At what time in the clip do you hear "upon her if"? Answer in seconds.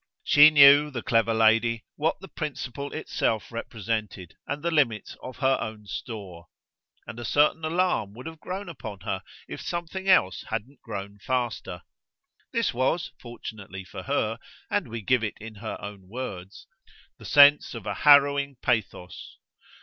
8.67-9.61